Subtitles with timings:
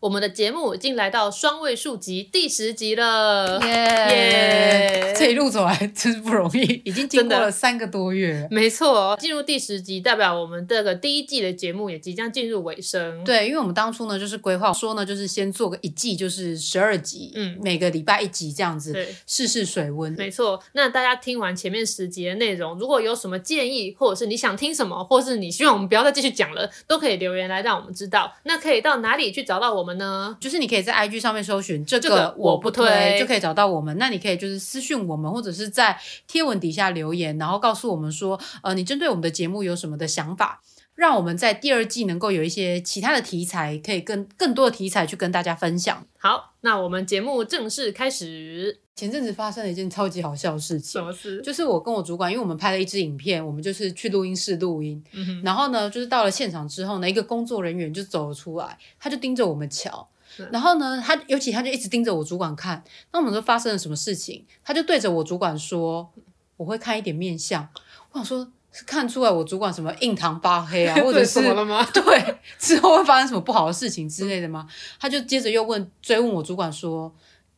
[0.00, 5.14] 我们的节目已经来到双位数集第十集了，耶！
[5.14, 8.48] 这一路走来真是不容易，已经经过了三个多月。
[8.50, 13.22] 没错，进入第十集，代表我们这个第一季的节目也即将进入尾声。
[13.24, 20.10] 对，因为我们当初呢，就是规划说呢，就是先做个一季，就是十二集，嗯，每个礼拜一集这样子，对，试试水温。
[20.14, 28.32] 没错，那大家听完前面十集的内容，如果有什么建议，或者是你想听什么，或是你希望我们不要再继续讲了，都可以留言来让我们知道。
[28.44, 28.80] 那可以。
[28.80, 30.36] 到哪里去找到我们呢？
[30.40, 33.96] 就是你可以在 IG 上面搜寻这个我不推，就可以找到我们。
[33.98, 40.60] 那你可以就是私讯我们，或者是在贴文底下留言，然后告诉我们说，呃，你针对我们的节目有什么的想法，
[41.00, 46.06] 让我们在第二季能够有一些其他的题材，可以更更多的题材去跟大家分享。
[46.18, 48.80] 好，那我们节目正式开始。
[48.96, 51.40] 前阵子发生了一件超级好笑的事情，什么事？
[51.40, 55.02] 就是我跟我主管，因为我们拍了一支影片，我们就是去录音室录音，
[55.42, 60.06] 然后呢，就是到了现场之后呢，一个工作人员就走了出来，他就盯着我们瞧，
[60.38, 66.12] 嗯、然后呢，他尤其他就一直盯着我主管看，那我们说发生了什么事情，他就对着我主管说
[66.58, 67.66] ：“我会看一点面相。”
[68.12, 71.84] 我想说，是看出来我主管什么印堂发黑啊， 或者是什么了吗？
[71.92, 74.68] 对，之后会发生什么不好的事情之类的吗？
[75.00, 77.12] 他就接着又问追问我主管说：“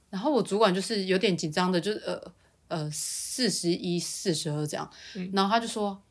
[0.09, 2.21] 然后我主管就是有点紧张的，就是呃
[2.67, 6.01] 呃四十一、四十二这样，嗯、然后他就说：“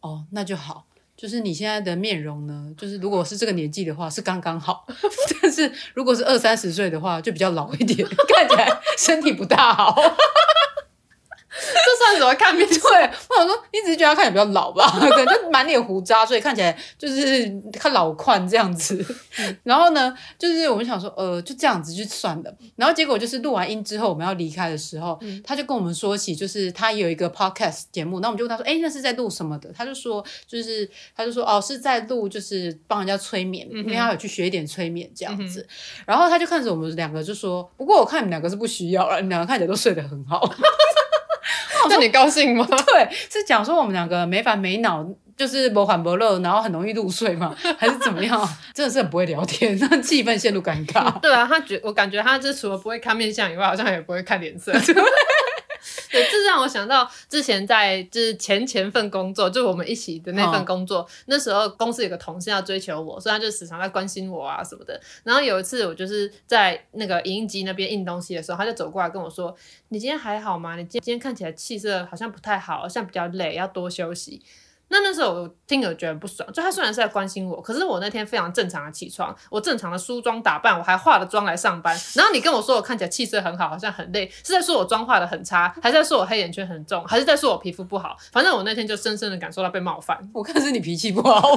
[0.00, 4.86] 哦，那就好，就是你现在的面容呢，就是如果是这个年纪的话是刚刚好，
[5.42, 9.94] 但是如果是二三十岁的话就比较老一点，看起来身体不大好。”
[11.84, 12.66] 这算什么看病？
[12.66, 19.04] 对，我想说，一直觉得他看起来比较老吧， 可能就满脸胡渣，所以看起来就是看老獾这样子。
[19.62, 22.54] 然后呢，就是我们想说，呃，就这样子就算了。
[22.76, 28.20] 然后结果就是录完音之后，我们要离开的时候，嗯、他就跟我们说起，就是他有一个 podcast 节目。
[28.20, 29.72] 那我们就问他说，哎，那是在录什么的？
[29.72, 35.60] 他就说，就是他就说，哦，是在录，就是帮人家催眠，嗯、因为他有去学一点催眠这样子。
[35.60, 40.40] 嗯、然后他就看着我们两个就说，不过我看你们两个是不需要了，你们两个看起来都睡得很好。
[41.88, 42.66] 那你高兴吗？
[42.86, 47.54] 对，是讲说我们两个没烦没恼，就是不欢不乐，然后很容易入睡嘛？
[47.78, 48.48] 还是怎么样？
[48.74, 51.18] 真的是很不会聊天，让气氛陷入尴尬。
[51.20, 54.72] 对啊，他觉我感觉他这除了不会看面相以外，好像也不会看脸色。
[56.10, 65.00] 对，这让我想到之前在就是前前份工作，就我们一起的那份工作，哦、那时候公司有个同事要追求我，所以他就时常在关心我啊什么的。
[65.22, 69.54] 然后有一次我就是在那个影印机那边印东西的时候，他就走过来跟我说
[69.90, 70.76] ：“你今天还好吗？
[70.76, 74.42] 你今今天看起来气色好像不太好，好像比较累，要多休息。”
[74.92, 81.96] 那那时候我听了觉得不爽，就他虽然是在关心我，可是我那天非常正常的起床，我正常的梳妆打扮，我还化了妆来上班。
[82.14, 88.16] 然后你跟我说我看起来气色很好，好像很累，是在说我妆化的很差，还是在说我黑眼圈很重，还是在说我皮肤不好？
[88.32, 90.18] 反正我那天就深深的感受到被冒犯。
[90.34, 91.40] 我看是你脾气不好。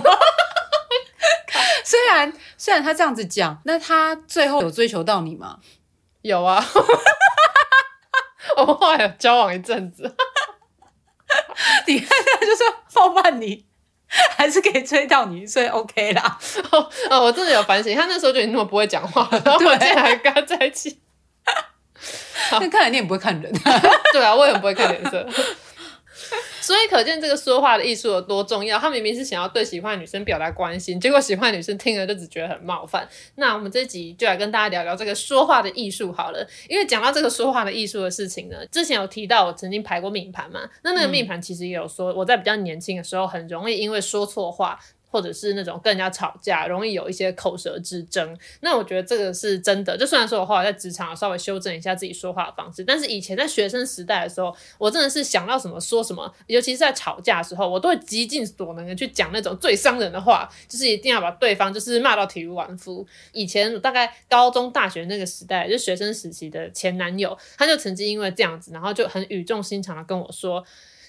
[1.84, 5.58] 虽然虽然他这样子讲，那他最后有追求到你吗？
[6.22, 6.64] 有啊，
[8.58, 10.16] 我们后来有交往一阵子。
[11.88, 13.66] 你看，他就说冒犯你，
[14.38, 16.38] 还是可以追到你，所以 OK 啦。
[16.72, 21.00] 哦，哦，我真的有反省，他那时候就已经那么不会讲话，然后我竟然还跟他在一起。
[22.52, 23.52] 那看来你也不会看人。
[24.14, 25.28] 对啊，我也很不会看脸色。
[26.64, 28.80] 所以可见这个说话的艺术有多重要。
[28.80, 33.06] 他明明是想要对喜欢的女生表达关心，结果喜欢的女生听了就只觉得很冒犯。
[33.36, 36.48] 那我们这集就来跟大家聊聊这个说话的艺术好了。
[36.70, 44.80] 因为讲到这个说话的艺术的事情呢，之前有提到我曾经排过命盘嘛，那那个命盘其实也有说我在比较年轻的时候很容易因为说错话。
[45.14, 48.36] 或者是那种跟人家吵架，容易有一些口舌之争。
[48.62, 49.96] 那我觉得这个是真的。
[49.96, 63.06] 就虽然说我后来在职场稍微修正一下自己说话的方式，但是以前在学生时代的时候，我真的是想到什么说什么，尤其是在吵架的时候，我都会极尽所能的去讲那种最伤人的话，就是一定要把对方就是骂到体无完肤。
[63.34, 70.66] 以前大概高中、大学那个时代，就学生时期的前男友，他就曾经因为这样子，然后就很语重心长的跟我说。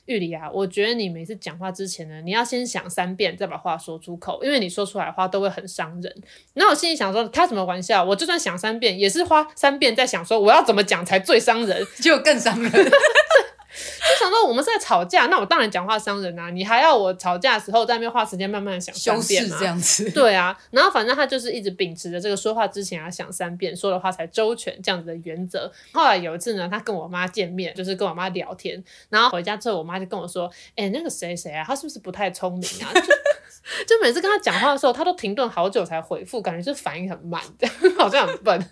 [0.07, 6.23] 玉里啊，我觉得你每次讲话之前呢，你要先想三遍再把话说出口，因为你说出来的话都会很伤人。
[6.55, 8.05] 那我心里想说，开什么玩笑？
[8.05, 12.71] 我就算想三遍，也是花三遍在想说我要怎么讲才最伤人， 结果更伤人。
[13.75, 16.49] 就想到我们是在吵架，那我当然讲话伤人啊！
[16.51, 20.09] 你还要我吵架的时候在那边花时间慢慢想三遍这样子？
[20.13, 25.71] 对啊，然后反正他就是一直秉持着这个说话之前要想三遍，说的话才周全这样子的原则。
[25.93, 32.93] 后来有一次呢，他跟我妈见面，就是跟我妈聊天，然后回家之后，我妈就跟我说：“哎、欸，那个谁谁啊，他是不是不太聪明啊？”
[33.89, 38.71] 就每次跟他讲话的时候，他都停顿好久才回复，感觉就反应很慢，这样 好像很笨。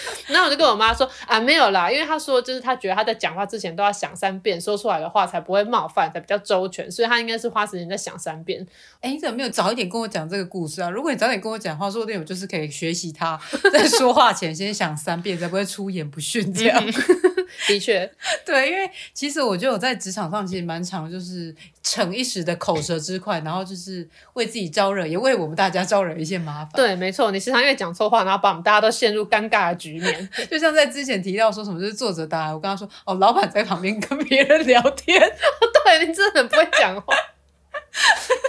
[0.28, 8.66] 然后我就跟我妈说啊，没有啦，因为她说就是她觉得她在讲话之前都要想三遍，说出来的话才不会冒犯，才比较周全，所以她应该是花时间在想三遍。
[9.00, 10.90] 哎，你怎么没有早一点跟我讲这个故事啊？
[10.90, 13.38] 如果你早点跟我讲话，说不定我就是可以学习她
[13.72, 16.82] 在说话前先想三遍，才不会出言不逊这样。
[17.68, 18.10] 的确，
[18.46, 26.70] 对，因为其实我觉得我在职场上其实蛮常就是逞一时的口舌之快，然后就是为自己招惹，也为我们大家招惹一些麻烦。
[26.74, 30.28] 对，没错，你时常因为讲错话，然后把我们大家都陷入尴尬的局面。
[30.50, 35.20] 就像在之前提到说什么就是作者答案，我跟他说哦，老板在旁边跟别人聊天，
[35.84, 37.14] 对，你真的很不会讲话。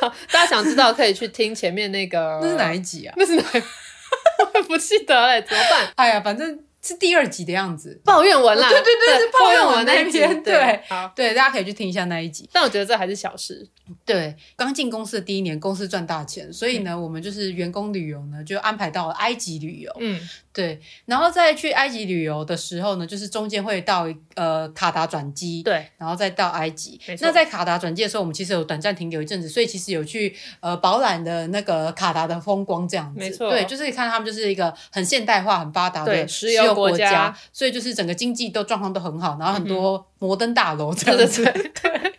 [0.02, 3.14] 好，大家想知道可以去听前面那个，那是哪一集啊？
[3.18, 3.58] 那是哪一？
[4.54, 5.90] 我也不记得了，怎么办？
[5.96, 6.60] 哎呀，反正。
[6.84, 12.50] 是第二集的样子，抱怨文啦，对对对，是抱怨文那一篇，对，好，对，大家可以去听一下那一集。
[12.52, 13.66] 但我觉得这还是小事。
[14.06, 19.92] 对，刚进公司的第一年，公司赚大钱，所以呢，我们就是员工旅游呢，就安排到了埃及旅游。
[20.00, 20.20] 嗯，
[20.54, 27.00] 对，然后再去埃及旅游的时候呢，就是中间会到呃卡达转机，对，然后再到埃及。
[27.20, 33.20] 那在卡达转机的时候，我们其实有短暂停留一阵子，所以其实有去呃饱览的那个卡达的风光这样子。
[33.20, 37.36] 没错，对，就是看他们就是一个很现代化、很发达的石油国家。
[37.52, 41.44] 所以就是整个经济都状况都很好，然后很多摩登大楼这样子。
[41.54, 42.14] 对，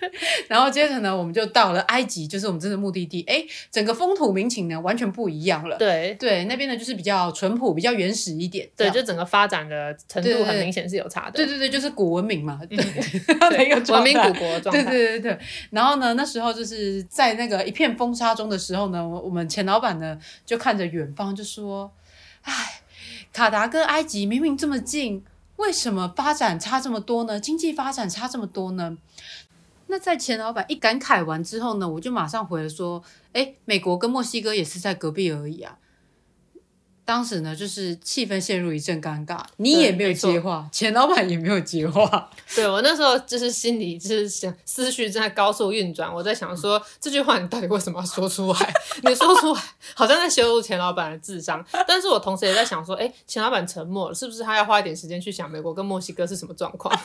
[0.48, 3.22] 然后接着呢，我们就到了埃及，就是我们真的目的地。
[3.22, 5.76] 哎，整个风土民情呢完全不一样了。
[5.76, 8.68] 对对，那边呢就是比较淳朴、比较原始一点。
[8.76, 11.32] 对，就整个发展的程度很明显是有差的。
[11.32, 12.76] 对对对，就是古文明嘛，对，
[13.92, 14.82] 文明古国的状态。
[14.84, 15.38] 对对对对。
[15.70, 21.92] 然后呢，那时候就是在那个一片风沙中的时候呢，我们钱老板呢就看着远方就说
[22.42, 22.52] ：“哎。”
[23.34, 25.24] 卡达跟埃及明明这么近，
[25.56, 27.40] 为什么发展差这么多呢？
[27.40, 28.96] 经济发展差这么多呢？
[29.88, 33.02] 那在钱老板一感慨完之后呢，我就马上回了说
[33.34, 35.76] ：“诶，美国跟墨西哥也是在隔壁而已啊。”
[37.04, 42.30] 当时呢，就是气氛陷入一阵尴尬，你也没有接话，钱老板也没有接话。
[42.56, 48.74] 对，我那时候就是心里就是想，思绪正在高速运转，我在想说、嗯、这句话你到底为什么要说出来？
[49.04, 49.60] 你说出来
[49.94, 56.98] 好像在羞辱钱老板的智商，但是我同时也在想说，哎，钱老板沉默了，是不是他要花一点时间去想美国跟墨西哥是什么状况？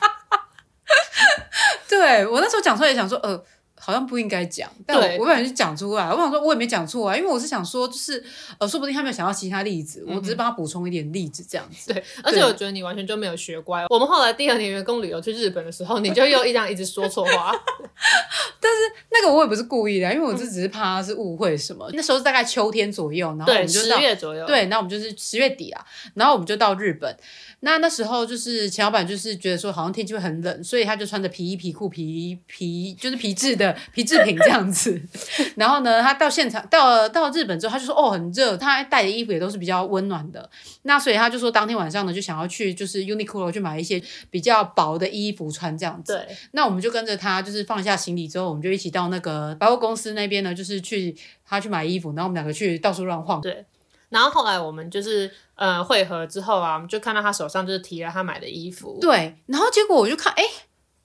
[1.90, 3.44] 对，我那时候讲出来也想说，呃。
[3.90, 6.08] 好像不应该讲，但我我不想去讲出来。
[6.12, 8.24] 我想说，我也没讲错啊，因为我是想说，就是
[8.60, 11.92] 呃，说不定他没有想到其他例子，嗯、我只是帮他补充一点例子这样子。
[11.92, 13.84] 对，而且我觉得你完全就没有学乖。
[13.90, 17.52] 我们后来第二年员工旅游去日本的时候，你就又一样一直说错话。
[18.62, 21.90] 但是那个我也不是故意的，因为我这只是怕他是误会什么。
[21.90, 25.84] 嗯、那时候是大概秋天左右，然后我们就到十月左右，对，那我们就是十月底啊，
[26.14, 27.18] 然后我们就到日本。
[27.62, 35.02] 那那时候就是钱老板就是觉得说好像天气会很冷，所以他就穿着皮衣皮裤皮皮就是皮质的 皮制品这样子。
[35.56, 40.50] 然后呢，他到现场到了到日本之后，他就说哦很热，他带的衣服也都是比较温暖的。
[40.84, 46.14] 那所以他就说当天晚上呢就想要去就是 Uniqlo 去买一些比较薄的衣服穿这样子。
[46.14, 46.38] 对。
[46.52, 51.16] 那我们就跟着他就是放下行李之后，我们就一起到那个百货公司那边呢，就是去
[51.46, 53.42] 他去买衣服，然后我们两个去到处乱晃。
[53.42, 53.66] 对。
[54.10, 58.98] 然后后来我们就是呃会合之后啊，我们就看到他手上就是提了他买的衣服。
[59.00, 60.44] 对，然后结果我就看，哎，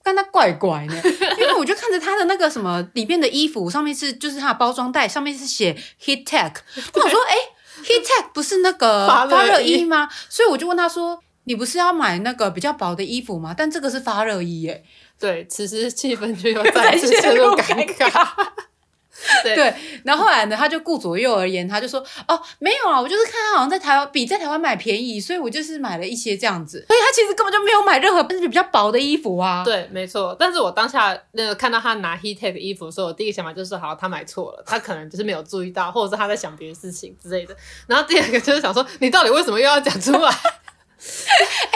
[0.05, 0.95] 看他怪怪的，
[1.41, 6.53] 因为我就看着他的那个什么里面的衣服上面是就是他的包装袋上面是写 Heattech，
[6.93, 7.35] 我想说，哎
[7.83, 10.07] ，Heattech 不是那个 发热衣吗？
[10.29, 13.55] 所以我就问他说，你不是要买那个比较薄的衣服吗？
[13.57, 14.83] 但这个是发热衣耶。
[15.19, 18.27] 对，此时气氛就又再次陷入尴尬。
[19.43, 26.85] 对，对，然后后来呢，他就顾左右而言，他就说：“哦，没有啊，我就是看他好像在台湾比在台湾买便宜，所以我就是买了一些这样子。
[26.87, 30.35] 所以他其实根本就没有买任何比较薄的衣服啊。”对，没错。
[30.39, 37.55] 但是我当下那个看到他拿 Heattech 的衣服的时候，我第一个想法就是：好，他买错了，他可能就是没有注意到，或者是他在想别的事情之类的。
[37.87, 40.31] 然后第二个就是想说：你到底为什么又要讲出来？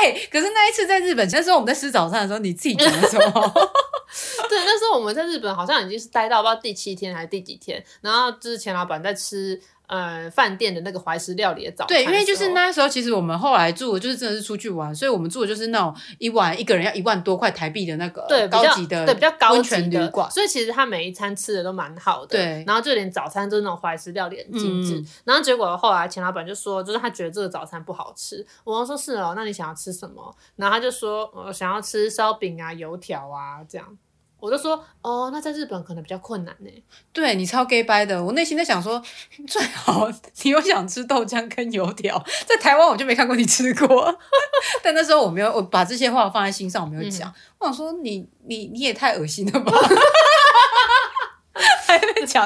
[0.01, 3.53] 哎、可是那一次在日本，那时候我们在吃早餐的时候，你自己讲的什么？
[4.49, 9.61] 对，那时候我们在日本好像已经是待到不知道第七天还是第几天，然后就是钱老板在吃。
[9.89, 30.35] 呃，饭店的那个怀石料理的早餐的，对，因为就是那时候，其实我们后来住的就是真的是出去玩，所以我们住的就是那种一晚一个人要一万多块台币的那个对高级的对比较高级的旅馆，所以其实他每一餐吃的都蛮好的，对，然后就连早餐都是那种怀石料理很精致，嗯、然后结果后来钱老板就说，就是他觉得这个早餐不好吃，我说是哦，那你想要吃什么？
[30.55, 33.97] 然后他就说，我想要吃烧饼啊、油条啊这样。
[34.39, 36.69] 我就说哦，那在日本可能比较困难呢。
[37.11, 39.01] 对，你超 gay 掰的，我内心在想说，
[39.47, 40.09] 最好
[40.43, 44.17] 你又想吃豆浆跟油条，在台湾我就没看过你吃过。
[44.83, 47.29] 但那时候我没有，我把这些话放在心上，我没有讲。
[47.29, 49.71] 嗯、我想说你，你你你也太恶心了吧。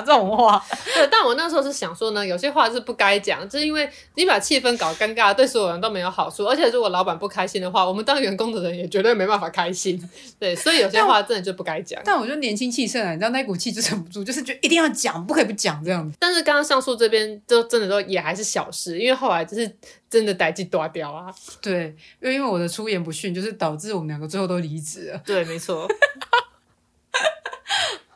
[0.01, 6.45] 这种话， 对，但我那时候是想说呢，有些话是不该讲，就是因为你把气氛搞尴尬，对所有人都没有好处。
[6.45, 10.01] 而且如果老板不开心的话，我们当员工的人也绝对没办法开心。
[10.39, 12.01] 对，所以有些话真的就不该讲。
[12.03, 16.15] 但我就年轻气盛啊，你知道那股气就忍不住，就是觉得一定要讲，不可以不讲这样子。
[16.19, 19.69] 但是刚刚上述这边就真的都也还是小事，因为后来就是
[20.09, 21.33] 真的代志大条啊。
[21.61, 25.21] 对，因为因为我的出言不逊，就是导致我们两个最后都离职了。
[25.25, 25.87] 对，没错。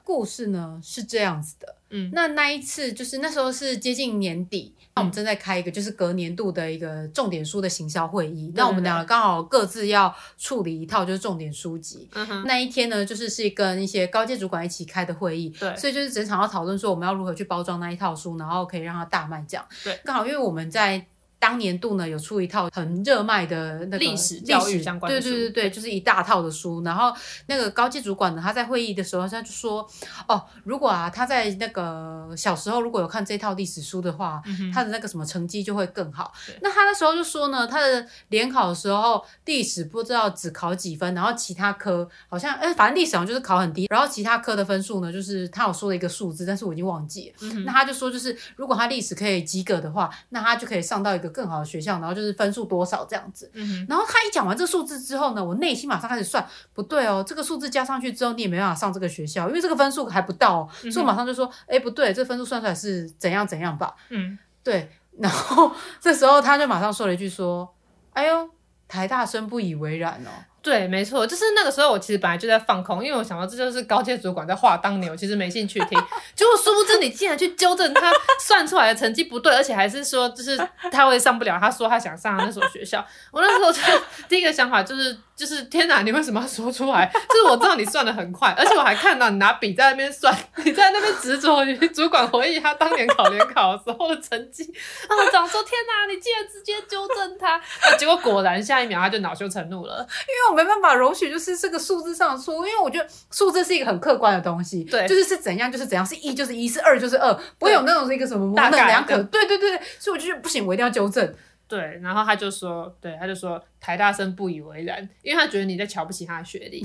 [0.07, 21.05] 故事呢是这样子的，嗯，那那一次就是那时候是接近年底，那、嗯、我们正在开一个就是隔年度的一个重点书的行销会议，那、嗯、我们两个刚好各自要处理一套就是重点书籍，嗯，那一天呢就是是跟一些高阶主管一起开的会议，对，所以就是整场要讨论说我们要如何去包装那一套书，然后可以让它大卖这样，对，刚好因为我们在。
[21.39, 26.82] 当年度呢，有出一套很热卖的那个历史教育相关的书，对对对对，就是一大套的书。
[26.84, 27.13] 然后
[27.46, 29.88] 那个高级主管呢，他在会议的时候，他就说
[30.27, 47.36] ：“哦，如果啊，他在那个小时候如果有看这套历史书的话，嗯、他的那个什么成绩就会更好。”那他那时候就说呢，他的联考的时候，历史不知道只考几分，然后其他科好像哎，反正历史好像就是考很低，然后其他科的分数呢，就是他有说了一个数字，但是我已经忘记了。
[47.41, 51.26] 嗯、那他就说，就是如果他历史可以及格的话，那他就可以上到一个。
[51.29, 53.50] 更好的学校，然后就是分数多少这样子。
[53.53, 63.96] 嗯、然后他一讲完这数字之后呢，我内心马上开始算，不对哦，这个数字加上去之后，你也没办法上这个学校，因为这个分数还不到，哦嗯，所以我马上就说，哎，不对，这分数算出来是怎样怎样吧。
[64.10, 64.89] 嗯， 对。
[65.19, 67.74] 然后 这时候他就马上说了一句说，
[68.13, 68.50] 哎呦，
[68.88, 70.29] 台大生不以为然哦。
[70.67, 75.97] 对，没错，就是那个时候，我其实本来就在放空，因为我想到这就是高阶主管在话当年，我其实没兴趣听。
[76.36, 80.59] 结果殊不知你竟然去纠正他算出来的成绩不对，而且还是说就是
[80.91, 83.05] 他会上不了，他说他想上那所学校。
[83.31, 83.81] 我那时候就
[84.27, 85.17] 第一个想法就是。
[85.38, 87.05] 就是天哪，你为什么要说出来？
[87.29, 94.63] 就是我知道你算得很快，而且我还看到你拿笔在那边算，你在那边执着于主管回忆他当年考联考的时候的成绩
[95.07, 97.62] 啊，长说天哪，你竟然直接纠正他，
[98.00, 111.31] 结果果然下一秒他就恼羞成怒了，因为我没办法容许就是这个数字上的错误，因为我觉得数字是一个很客观的东西，对，就是是怎样就是怎样，是一就是一，是二就是二，不会有那种是一个什么模棱两可，对对对对，所以我就觉得不行，我一定要纠正。
[111.67, 116.81] 对，然后他就说，对，他就说台大生不以为然，因为他觉得你在瞧不起他的学历。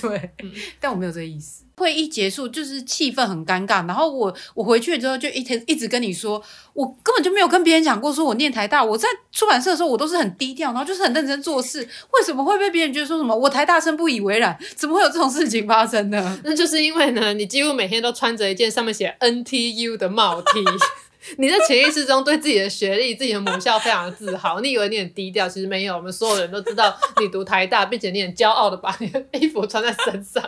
[0.00, 1.64] 对、嗯，但我没有这个意思。
[1.76, 6.42] 会议结束就是气氛很尴尬，然后我我回去之后就一天一直跟你说，
[6.72, 11.80] 我根本就没有跟别人讲过说我念台大，我在出版社的时候我都是很低调，然后就是很认真做事，
[12.12, 14.58] 为什么会被别人觉得说什么我台大生不以为然？
[14.74, 16.40] 怎么会有这种事情发生呢？
[16.42, 20.64] 那就是因为呢，你几乎每天都穿着一件上面写 NTU 的帽 T。
[21.36, 25.94] 你在潜意识中对自己的学历、自己的母校非常的自豪， 你以为你很低调，其实没有。
[25.96, 30.42] 我们所有人都知道你读台大，并且你很骄傲的把你 的衣服穿在身上。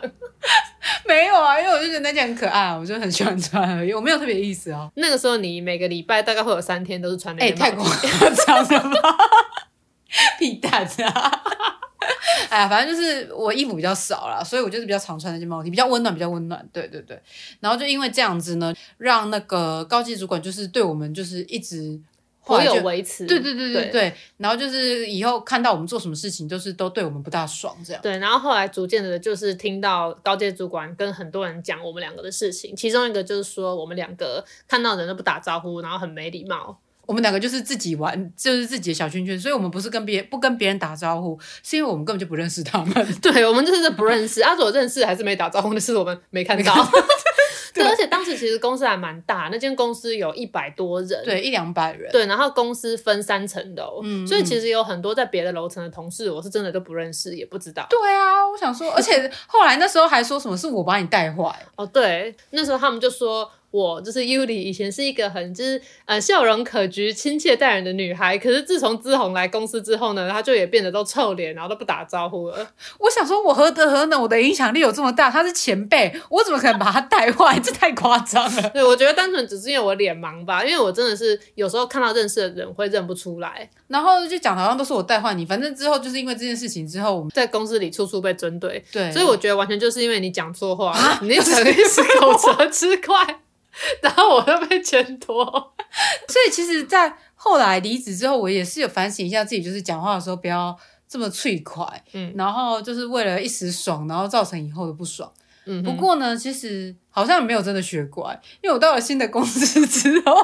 [1.07, 4.91] 没有啊，因为我就觉得那件很可爱，我就很喜欢穿而已，我没有特别意思哦。
[4.95, 9.17] 那个时候你每个礼拜大概会有三天都是穿那件，哎、欸，太夸张了吧？
[10.39, 11.43] 屁蛋啊！
[12.49, 16.67] 哎呀，反正就是我衣服比较少啦，所以我就是比较常穿那件毛衣比较温暖，比较温暖。
[16.73, 17.21] 对对对，
[17.61, 22.01] 然后就因为这样子呢，让那个高级主管就是对我们就是一直
[22.43, 23.27] 颇有维持。
[23.27, 28.01] 对对对对对，对，然后就是以后看到我们做什么事情，就是都对我们不大爽这样。
[28.03, 36.81] 对，然后后来逐渐的，就是听到高阶主管跟很多人讲我们两个的事情，其中一个就是说我们两个看到人都不打招呼，然后很没礼貌。
[37.11, 42.95] 我们两个就是自己玩，就是自己的小圈圈，所以我们不是跟别人不跟别人打招呼，是因为我们根本就不认识他们。
[43.21, 44.41] 对，我们就是不认识。
[44.43, 46.73] 阿左认识还是没打招呼那是我们没看到。
[47.75, 52.13] 对，而且当时其实公司还蛮大，那间公司有一百多人，对，一两百人。
[52.13, 57.85] 对，然后公司分三层楼，嗯，所以其实有很多在别的楼层的同事，我是真的都不认识，也不知道。
[57.91, 61.53] 对啊，我想说，而且后来那时候还说什么是我把你带坏。
[61.75, 63.51] 哦，对，那时候他们就说。
[63.71, 68.37] 我就是 Yuli，以前是一个很就是呃笑容可掬、亲切待人的女孩。
[68.37, 72.71] 可是自从志宏来公司之后呢，她就也变得都臭脸，然后都不打招呼了。
[72.99, 74.21] 我想说，我何德何能？
[74.21, 75.31] 我的影响力有这么大？
[75.31, 77.59] 她是前辈，我怎么可能把她带坏？
[77.63, 78.71] 这太夸张了。
[78.71, 85.47] 对，我觉得单纯只是因为我脸盲吧，因为我真的是有时候看到认识的人会认不出来，然后就讲好像都是我带坏你。
[85.47, 88.85] 反正之后就是因为这件事情之后，我们在公司里处处被针对。
[88.93, 93.41] 对，所以我觉得完全就是因为你讲错话，啊、你那时候是口舌之快。
[94.03, 95.45] 然后我又被牵拖，
[96.29, 100.77] 所以其实，在后来离职之后，我也是有反省一下自己，就是讲话的时候不要
[101.09, 105.33] 这么脆快，嗯，然后就是为了一时爽，然后造成以后的不爽。
[105.67, 110.35] 嗯，不过呢，其实好像没有真的学乖，因为我到了新的公司之后，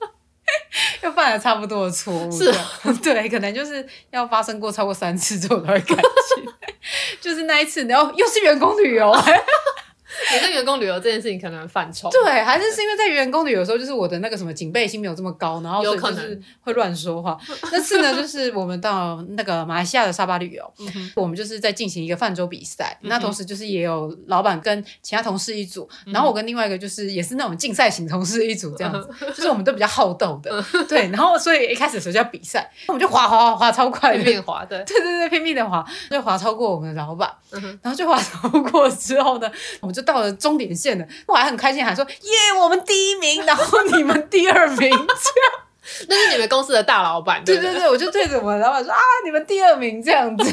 [1.02, 2.30] 又犯了差不多的错误。
[2.30, 2.70] 是啊，
[3.02, 6.44] 对，可能就是要发生过超过三次之后才会改进。
[7.20, 9.10] 就是那一次，然后又是员工旅游。
[10.34, 17.38] 你跟员工旅游这件事情可能犯错，对，还是是因为在员工旅游的时候，就是我的那个什么警备心没有这么高，然后所以就是会乱说话。
[17.72, 45.04] 那次呢，就是我们到那个马来西亚的沙巴旅游，嗯、我们就是在进行一个泛舟比赛、嗯，那同时就是也有老板跟其他同事一组，嗯、然后我跟另外一个就是也是那种竞赛型同事一组这样子，嗯、就是我们都比较好斗的、嗯，对，然后所以一开始的时候就要比赛，我们就滑滑滑滑超快，拼命滑，对，对对对，拼命的滑，就滑超过我们的老板、嗯，然后就滑超过之后呢，我们就到了终点线了，我还很开心，喊说耶，我们第一名，然后你们第二名，这样，
[46.08, 50.50] 那是你们公司的大老板，对对对，我就对着我们老板说啊，你们第二名这样子。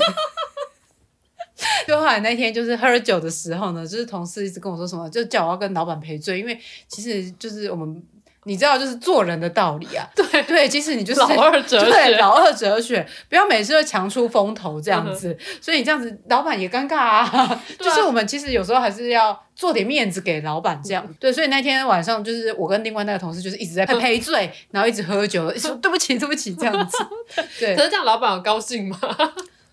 [1.87, 6.59] 就后来那天就是喝酒的时候呢，就是同事一直跟我说什么，就叫我要跟老板赔罪，因为
[6.89, 8.03] 其实就是我们。
[8.47, 10.07] 你知道，就是做人的道理啊。
[10.15, 15.29] 对对，其实你就是老二哲学，对老二哲学，不要每次都强出风头这样子。
[15.29, 17.63] 嗯、所以你这样子，老板也尴尬啊， 啊。
[17.79, 21.05] 就是我们其实有时候还是要做点面子给老板这样。
[21.19, 26.97] 对，所以那天晚上就是我跟另外那个同事就是一直在赔罪，然后一直喝酒，说对不起对不起这样子。
[27.59, 28.99] 对，可是这样老板有高兴吗？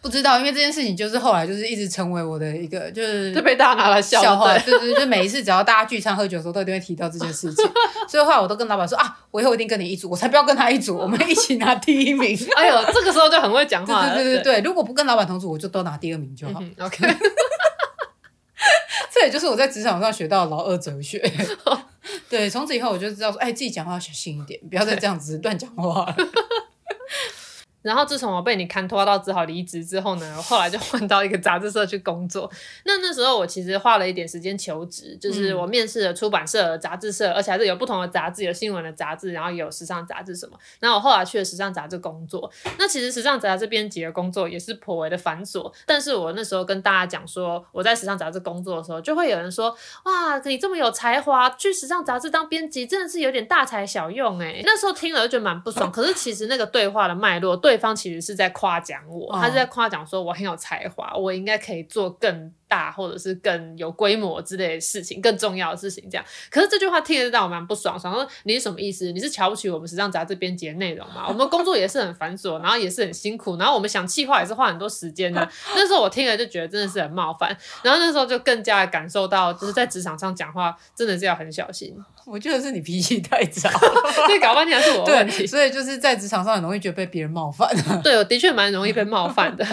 [0.02, 7.64] 不知道，因为这件事情就是后来就是一直成为我的一个就是就被大家拿来笑话，对对，就每一次只要大家聚餐喝酒的时候，都一定会提到这件事情。
[8.08, 12.36] 所以后来我都跟老板说啊，我以后一定跟你一组，我才不要跟他一组，我们一起拿第一名。
[12.56, 14.08] 哎呦，这个时候就很会讲话。
[14.12, 16.60] 对对对对，对，如果不跟老板同组，我就都拿第二名就好。
[16.60, 17.06] 嗯、OK，
[19.12, 21.22] 这也就是我在职场上学到的老二哲学。
[22.28, 26.16] 对，从此以后我就知道说，哎，自己讲话要小心一点，不要再这样子乱讲话了。
[27.82, 32.50] 然后自从我被你看拖到只好离职之后呢，后来就换到一个杂志社去工作。
[32.84, 40.56] 那那时候我其实花了一点时间求职，就是我面试了出版社、杂志社，而且还是有不同的杂志，有新闻的杂志，然后也有时尚杂志什么。
[40.78, 42.48] 然后我后来去了时尚杂志工作。
[42.78, 54.60] 那其实时尚杂志编辑的工作也是颇为的繁琐，但是我那时候跟大家讲说我在时尚杂志工作的时候，就会有人说哇，你这么有才华，去时尚杂志当编辑真的是有点大材小用哎。
[54.64, 57.71] 那时候听了就觉得蛮不爽， 可是其实那个对话的脉络对。
[57.72, 66.24] 对方其实是在夸奖我，他是在夸奖说我很有才华，我应该可以做更大或者是更有规模之类的事情，更重要的事情这样。
[66.50, 69.12] 可是这句话听得让我蛮不爽，想说你是什么意思？
[69.12, 71.26] 你是瞧不起我们时尚杂志编辑的内容吗？
[71.28, 75.46] 我们工作也是很繁琐，然后也是很辛苦，然后我们想气划也是花很多时间的。
[75.74, 81.94] 那时候我听了就觉得真的是很冒犯，然后那时候就更加的感受到，就是在职场上讲话真的是要很小心。
[82.24, 83.68] 我觉得是你脾气太差，
[84.26, 85.44] 所以搞半天还是我的问题。
[85.44, 87.68] 所以就是在职场上很容易觉得被别人冒犯。
[88.00, 89.66] 对，我的确蛮容易被冒犯的。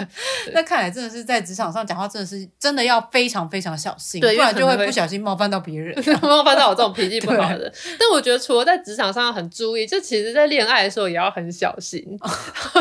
[0.52, 7.72] 那看来真的是在职场上讲话，真的是真的要非常非常小心，对，不然就会不小心冒犯到别人， 冒犯到我这种脾气不好的人。
[7.98, 12.02] 但我觉得除了在职场上很注意，就其实在恋爱的时候也要很小心。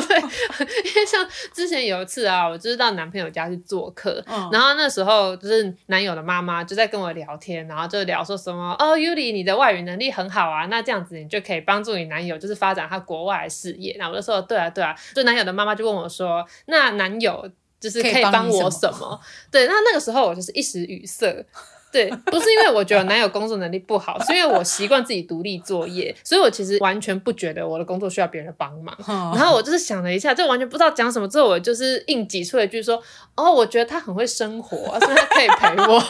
[0.07, 9.59] 对，因为像之前有一次啊，我就是到男朋友家去做客，嗯、然后那时候就是男友的妈妈就在跟我聊天，然后就聊说什么哦，Yuli 你的。
[9.59, 13.93] 外语能力很好啊，那这样子你就可以帮助你男友，就是发展他国外的事业。
[13.99, 14.95] 那我就说，对啊，对啊。
[15.13, 17.45] 就男友的妈妈就问我说，那男友
[17.79, 19.19] 就是可以帮我什么？
[19.51, 21.45] 对，那那个时候我就是一时语塞。
[21.91, 28.95] 对，不是因为我觉得男友工作能力不好，是因为我习惯自己独立作业，所以我其实完全不觉得我的工作需要别人的帮忙。
[29.35, 33.01] 然后我就是想了一下，就完全不知道讲什么，之后我就是硬挤出了一句说，
[33.35, 35.99] 哦，我觉得他很会生活，所以他可以陪我。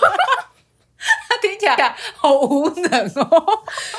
[1.29, 3.43] 他 听起来好无能哦。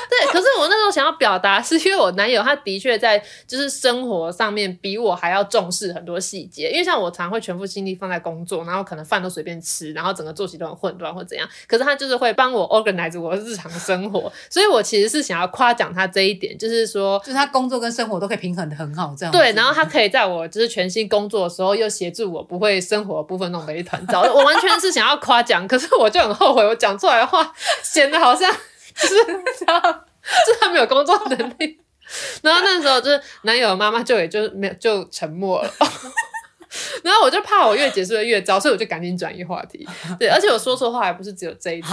[0.09, 3.17] 对，可是我那时候想要表达，是因为我男友他的确在
[3.47, 6.69] 就是生活上面比我还要重视很多细节。
[6.69, 11.47] 因为像我常会全部心力放在工作，然后可能饭都随便吃，然后整个作息都很混乱或怎样。
[11.67, 19.31] 可是他就是会帮我 organize 我的日常生活，所以我其实是想要夸奖他这一点，就是说，就是他工作跟生活都可以平衡的很好，这样。
[19.31, 24.21] 对，然后他可以在我就是全心工作的时候，又协助我不会生活的部分弄得一团糟。
[24.23, 26.75] 我完全是想要夸奖，可是我就很后悔，我。
[26.81, 28.51] 讲出来的话显得好像
[28.95, 29.15] 就是
[29.59, 31.79] 这样，就他没有工作能力。
[32.41, 35.73] 然后那时候就是男友的妈妈就也就没有就沉默了。
[37.03, 39.87] 然后我就怕我越解释的越糟，所以我就赶紧转移话题。
[40.17, 41.89] 对，而且我说错话还不是只有这一次。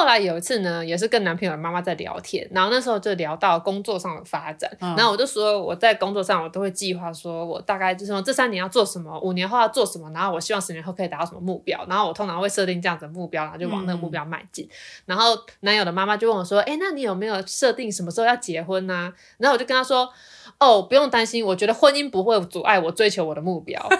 [0.00, 14.64] 后来有一次呢，也是跟男朋友的妈妈在聊天，然后那时候就聊到工作上的发展，嗯、然后我就说我在工作上我都会计划说，我大概就是说这三年要做什么，五年后要做什么，然后我希望十年后可以达到什么目标，然后我通常会设定这样子的目标，然后就往那个目标迈进。
[14.64, 14.70] 嗯、
[15.04, 19.12] 然后男友的妈妈就问我说，哎，那你有没有设定什么时候要结婚呢、啊？
[19.36, 20.10] 然后我就跟他说，
[20.58, 23.86] 哦，不用担心，我觉得婚姻不会阻碍我追求我的目标。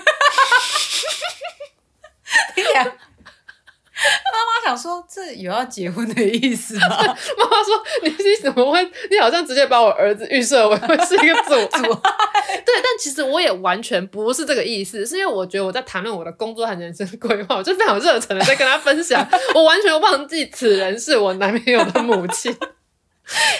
[4.70, 6.88] 想说，这有要结婚的意思吗？
[7.00, 8.82] 妈妈说，你你怎么会？
[9.10, 11.82] 你好像直接把我儿子预设为会是一个阻碍。
[12.64, 22.54] 对，但其实我也完全不是这个意思，是因为我觉得我在谈论我的工作和人生规划，我就非常热忱的在跟他分享，我完全忘记此人是我男朋友的母亲。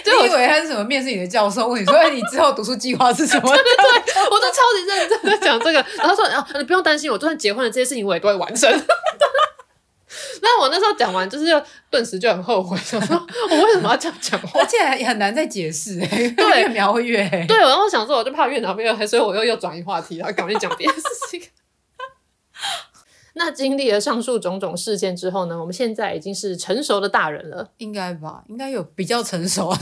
[0.05, 5.85] 就我以为他是什么面试你的教授，问你说：“哎，你之后读书计划是什么？”对对对，我都超级认真的讲这个。
[5.97, 8.69] 然后说：“啊，你不用担心，我就算结婚了，这些事情我也都会完成。”
[10.43, 13.17] 那我那时候讲完，就是又顿时就很后悔， 想说
[13.51, 14.61] 我为什么要这样讲话？
[14.61, 17.47] 而且也很难再解释，哎，对， 越描会越黑。
[17.47, 21.43] 对，然后想说，我就怕越描越黑，所以我又又转移话题，然后赶紧讲别的事情。
[23.35, 28.43] 那经历了上述种种事件之后呢，我们现在已经是成熟的大人了，应该吧？
[28.49, 29.79] 应该有比较成熟啊。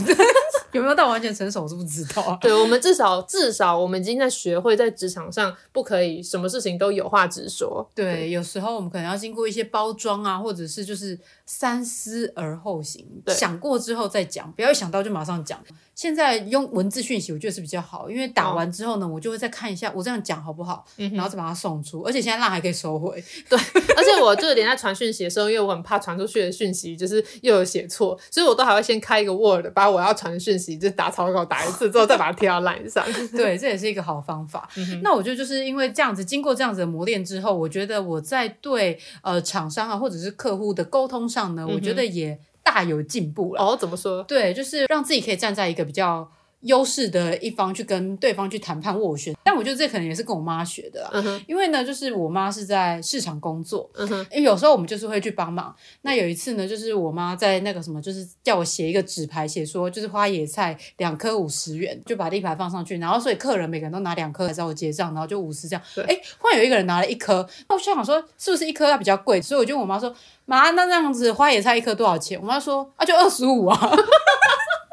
[0.73, 2.37] 有没有到完全成熟，我是不知道啊。
[2.41, 7.89] 对，我们至少至少我们已经在学会在职场上不可以什么事情都有话直说。
[7.95, 15.59] 对，对有时候我们可能要经过一些包装啊，或者是就是三思而后行，对想过之后再讲，不要一想到就马上讲。
[15.95, 22.01] 现在用文字讯息，我觉得是比较好，因为打完之后呢，哦、我就会再看一下我这样讲好不好，嗯、然后再把它送出。
[22.03, 23.21] 而且现在那还可以收回。
[23.49, 23.59] 对，
[23.97, 33.05] 而且我就是连在传讯息的时候，因为我很怕传出去的讯息就是又有写错，所以我都还会先开一个 Word，把我要传的讯息就打草稿打一次之后，再把它贴到 Line 上。
[33.31, 34.69] 对，这也是一个好方法。
[34.75, 42.37] 嗯、那我觉得就是因为这样子，经过这样子的磨练之后，我觉得我在对呃厂商啊或者是客户的沟通上呢，我觉得也。
[42.61, 43.63] 大有进步了。
[43.63, 44.21] 哦，怎么说？
[44.25, 46.29] 对，就是让自己可以站在一个比较
[46.61, 49.35] 优势的一方去跟对方去谈判斡旋。
[49.43, 51.41] 但我觉得这可能也是跟我妈学的，嗯哼。
[51.47, 53.89] 因为呢，就是我妈是在市场工作。
[54.31, 55.75] 因为有时候我们就是会去帮忙。
[56.01, 62.97] 那有一次呢，就是我妈在那个什么，就是叫我写一个纸牌，写说就是花野菜两颗五十元，就把立牌放上去。
[62.97, 65.81] 然后所以客人每个人都拿两颗来找我结账，然后就五十这样。
[66.07, 69.41] 哎，忽然有一个人拿了一颗，那我就想说是不是一颗它比较贵？
[69.41, 70.13] 所以我就问我妈说。
[70.45, 72.39] 妈，那这样子花野菜一颗多少钱？
[72.41, 73.79] 我妈说啊，就二十五啊。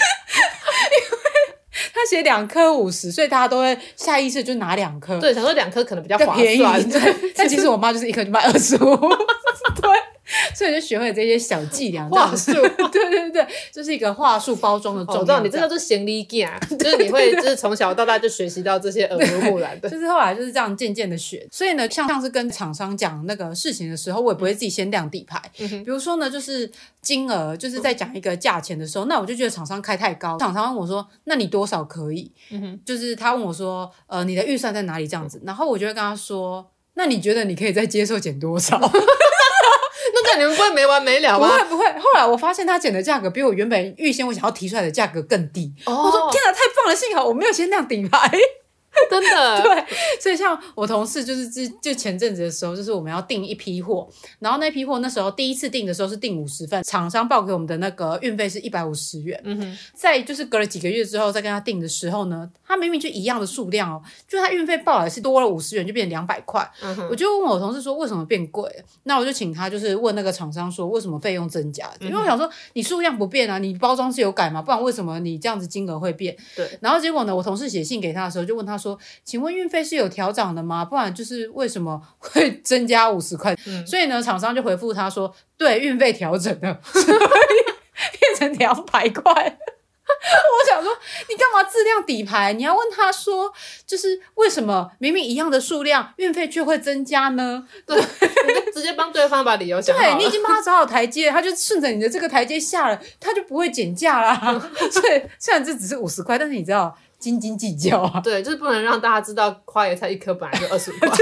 [0.96, 1.18] 因为
[1.92, 5.18] 他写两颗五十，所以大家都会下意识就拿两颗。
[5.20, 6.90] 对，想说两颗可能比较划算。
[6.90, 8.96] 对，但其实我妈就是一颗就卖二十五。
[8.96, 9.90] 对。
[10.54, 12.52] 所以就学会了这些小伎俩，话术，
[12.92, 15.20] 对对对，就是一个话术包装的重要。
[15.20, 19.88] 我知道你这个是行李架，就是你会 就是从小到大就学习到这些耳濡目染的。
[19.88, 21.46] 就是后来就是这样渐渐的学。
[21.50, 25.40] 所以呢，像像是跟厂商讲那个事情的时候，我也不会自己先亮底牌。
[25.58, 30.38] 嗯、比如说呢，就是金额，就是在讲一个价钱的时候，那我就觉得厂商开太高。
[30.38, 32.30] 厂商问我说：“那你多少可以？”
[32.84, 38.78] 就是他问我说：“呃，你的预算在哪里？”这样子，然后我就会跟他说：“那你觉得你可以再接受减多少？”
[40.24, 41.48] 那你们不会没完没了吗？
[41.64, 41.84] 不会不会。
[42.00, 45.72] 后来我发现他减的价格比我原本预先我想要提出来的价格更低。
[45.86, 46.94] 哦，我说天哪，太棒了！
[46.94, 48.30] 幸好我没有先亮顶牌。
[49.08, 49.84] 真的 对，
[50.20, 54.08] 所以像我同事就是之就前阵子的时候，就是我们要订一批货，
[54.40, 59.40] 然后那批货那时候第一次订的时候是订五十份，厂商报给我们的那个运费是一百五十元。
[59.44, 66.68] 嗯哼，在就是隔了几个月之后再跟他订的时候呢，他明明就一样的数量哦，就他运费报来是多了五十元，就变成两百块。
[66.82, 68.68] 嗯哼，我就问我同事说为什么变贵？
[69.04, 71.88] 那我就请他就是问那个厂商说为什么费用增加？
[72.00, 76.36] 因为我想说你数量不变啊，你包装是有改嘛，不然为什么你这样子金额会变？
[76.56, 80.84] 对，然后结果呢，我同事写信给他的时候就问他说，请问运费是有调涨的吗？
[80.84, 83.54] 不然就是为什么会 增加五十块？
[83.66, 89.58] 嗯、所以呢，厂商就回复他说，对，运费调整了， 所以变成两百块。
[90.10, 90.92] 我想说，
[91.28, 92.52] 你干嘛质量底牌？
[92.52, 93.52] 你要问他说，
[93.86, 97.64] 就是为什么明明一样的数量，运费却会增加呢？
[97.86, 99.96] 对，你就直接帮对方把理由讲。
[99.96, 104.60] 对，你已经帮他找好台阶，他就顺着你的这个台阶下了，他就不会减价啦。
[104.90, 106.98] 所以虽然这只是五十块，但是你知道。
[107.20, 108.20] 斤斤计较啊！
[108.24, 111.08] 对，就是不能让大家知道花椰菜一颗本来就二十五块。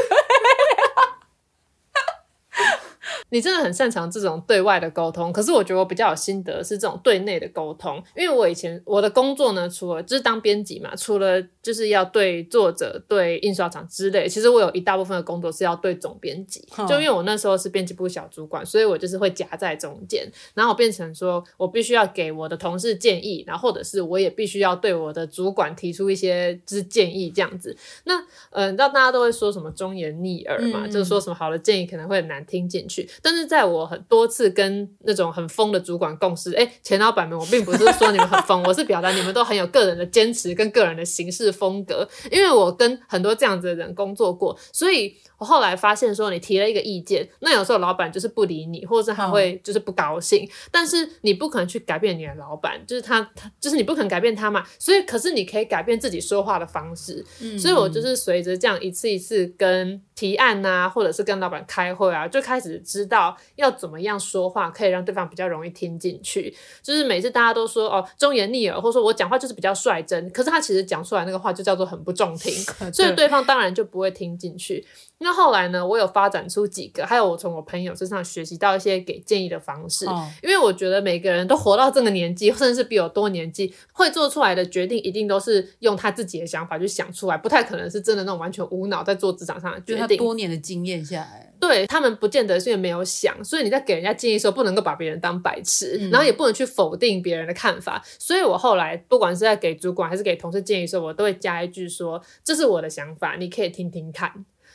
[3.30, 27.76] 你真的很擅长这种对外的沟通，可是我觉得我比较有心得是这种对内的沟通，因为我以前我的工作呢，除了就是当编辑嘛，除了就是要对作者、对印刷厂之类，其实我有一大部分的工作是要对总编辑，嗯、就因为我那时候是编辑部小主管，所以我就是会夹在中间，然后我变成说我必须要给我的同事建议，然后或者是我也必须要对我的主管提出一些就是建议这样子。
[28.04, 28.18] 那
[28.50, 33.08] 嗯、呃，你知道大家都会说什么忠言逆耳嘛，嗯、就是说什么好的建议可能会很难听进去。
[33.22, 45.16] 但是在我很多次跟那种很疯的主管共事，哎，前老板们，我并不是说你们很疯， 我是表达你们都很有个人的坚持跟个人的行事风格，因为我跟很多这样子的人工作过，所以。
[45.38, 66.54] 我后来发现说，你提了一个意见，那有时候老板就是不理你，或者是他会就是不高兴，嗯、但是你不可能去改变你的老板，就是他他就是你不可能改变他嘛，所以可是你可以改变自己说话的方式，嗯、所以我就是随着这样一次一次跟提案呐、啊，或者是跟老板开会啊，就开始知道要怎么样说话可以让对方比较容易听进去。
[66.82, 72.52] 就是每次大家都说哦忠言逆耳，或者说我讲话就是比较率真，可是他其实讲出来那个话就叫做很不中听，
[72.92, 74.86] 所以对方当然就不会听进去。
[75.20, 80.06] 那后来呢，我有发展出几个，还有我从我朋友身上学习到一些给建议的方式。
[80.06, 89.96] 哦、因为我觉得每个人都活到这个年纪，甚至是比我多年纪，会做出来的决定一定都是用他自己的想法去想出来，不太可能是真的那种完全无脑在做职场上的决定。
[89.96, 98.02] 就是他多年的经验下来，对他们不见得是因为没有想，所以你在给人家建议的时候，不能够把别人当白痴，嗯、然后也不能去否定别人的看法。
[98.18, 104.32] 所以我后来不管是在给主管还是给同事建议的时候，我都会加一句说：“这是我的想法，你可以听听看。”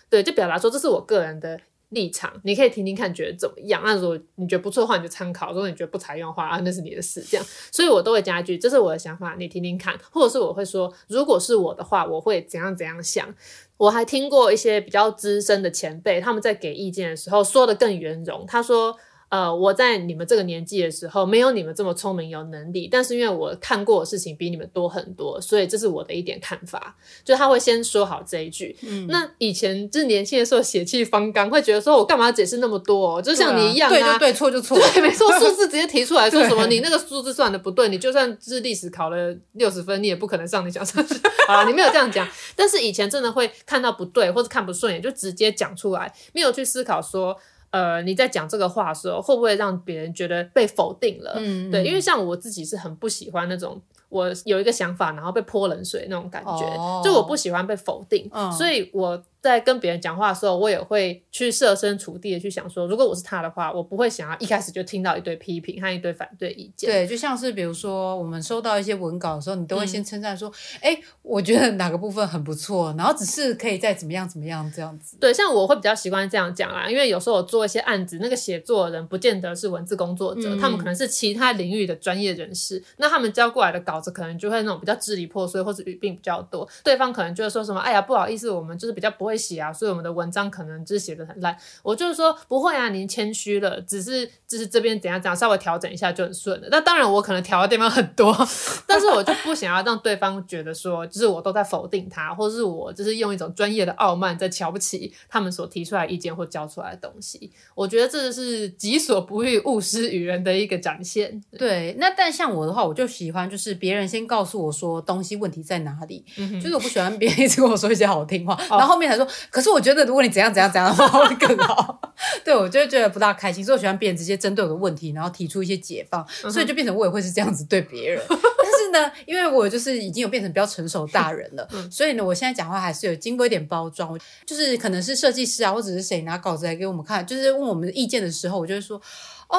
[0.10, 1.60] 对，就表达说这是我个人的
[1.94, 3.82] 立场，你可以听听看，觉得怎么样？
[3.86, 7.24] 那如果你觉得不错的话，你就参考；如果你觉得不采用的话，啊，那是你的事。
[7.30, 13.34] 这样，所以我都会加一句：“这是我的想法，你听听看。”或者是我会说：“如果是我的话，我会怎样怎样想。”
[13.78, 18.46] 我还听过一些比较资深的前辈，他们在给意见的时候说的更圆融。
[18.46, 18.98] 他说。
[19.34, 26.96] 呃，我在你们这个年纪的时候，没有你们这么聪明有能力，但是因为我看过的事情比你们多很多，所以这是我的一点看法。
[27.26, 28.78] 就他会先说好这一句。
[28.84, 33.16] 嗯，那以前就是年轻的时候血气方刚，会觉得说我干嘛要解释那么多？
[33.18, 41.16] 哦就像你一样啊，对就对，错就错， 对，没错， 数字直接提出来说什么，你那个数字算的不对，你就算是历史考了六十分，你也不可能上你想上去。
[41.48, 47.36] 好了，你没有这样讲，但是以前真的会看到不对或者看不顺眼，就直接讲出来，没有去思考说。
[47.74, 51.34] 呃，你在讲这个话的时候，会不会让别人觉得被否定了？
[51.38, 59.22] 嗯，对，因为像我自己是很不喜欢那种我有一个想法，然后被泼冷水那种感觉，哦、就我不喜欢被否定，嗯、所以我。
[59.44, 66.90] 在跟别人讲话的时候，我也会去设身处地的去想说，如果我是他的话，我不会想要一开始就听到一堆批评和一堆反对意见。
[66.90, 75.18] 对，就像是比如说我们收到一些文稿的时候，你都会先称赞说，哎、嗯，我觉得哪个部分很不错，然后只是可以再怎么样怎么样这样子。
[75.20, 90.14] 对，像我会比较习惯这样讲啦，因为有时候我做一些案子，那个写作的人不见得是文字工作者，嗯、他们可能是其他领域的专业人士，那他们交过来的稿子可能就会那种比较支离破碎，或者语病比较多，对方可能就会说什么，哎呀，不好意思，我们就是比较不会写啊，所以我们的。
[90.14, 96.68] 文章可能就是写的很烂，我就是说不会啊，您谦虚了，只是就是这边怎样怎样，稍微调整一下就很顺了。
[96.70, 98.32] 那当然我可能调的地方很多，
[98.86, 107.52] 但是我就不想要让对方觉得说，就是我都在否定他，或是我就是用一种专业的傲慢在瞧不起他们所提出来意见或教出来的东西。
[107.74, 111.44] 我觉得这是己所不欲，勿施于人的一个展现。
[111.58, 120.04] 对，那但像我的话，我就喜欢就是别人先告诉我说东西问题在哪里，嗯、就是我不喜欢别人一直跟我说一些好听话，哦、然后后面才说，可是我觉得。
[120.04, 128.22] 如果你怎样怎样怎样的话 会更好，对，我就会觉得不大开心，所以我喜欢别人直接针对我的问题，然后提出一些解放，所以就变成我也会是这样子对别人。
[128.30, 139.02] 但是呢，因为我就是已经有变成比较成熟大人了，所以呢，我现在讲话还是有经过一点包装，就是可能是设计师啊，或者是谁拿稿子来给我们看，就是问我们的意见的时候，我就会说，
[139.48, 139.58] 哦，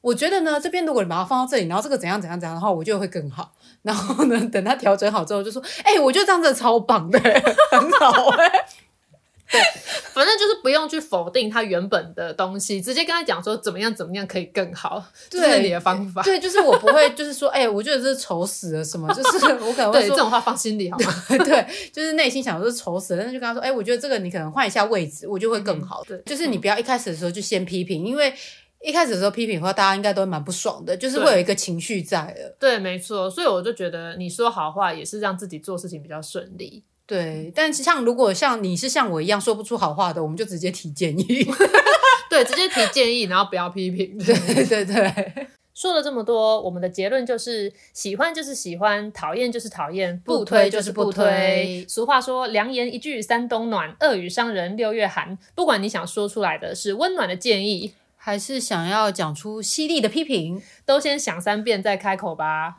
[0.00, 3.52] 我觉得呢，这边如果你把它放到这里，然后这个怎样怎样怎样的话，我就会更好。
[3.82, 7.20] 然后呢，等他调整好之后，就说，哎、欸，我觉得这样子超棒的，
[7.70, 8.66] 很好哎、欸。
[9.50, 9.60] 对，
[10.12, 16.22] 反正就是不用去否定他原本的东西，直接跟他讲说怎么样怎么样可以更好，对这是你的方法。
[16.22, 21.14] 对，就是我不会就是说，哎、欸， 我觉得这是丑死了什么，就是 我可能会说这种话放心里好吗？
[21.44, 26.02] 对，就是内心想说是丑死了，但是就跟他说，哎、欸，我觉得这个你可能换一下位置，我就会更好。
[26.06, 28.34] 对，就是你不要一开始的时候就先批评，因为
[28.82, 32.54] 一开始的时候批评的话，大家应该都蛮不爽的，就是会有一个情绪在的。
[32.58, 36.82] 对，没错，所以我就觉得你说好话也是让自己做事情比较顺利。
[37.06, 41.46] 对，但是像如果像你是像我一样说不出好话的，我们就直接提建议。
[42.28, 44.18] 对，直接提建议，然后不要批评。
[44.18, 51.12] 对对对，说了这么多，我们的结论就是：喜欢就是喜欢，讨厌就是讨厌，不推就是不推。
[51.12, 55.38] 不推俗话说：良言一句三冬暖，恶语伤人六月寒。
[55.54, 62.78] 不管你想说出来的是温暖的建议，还是想要讲出犀利的批评，都先想三遍再开口吧。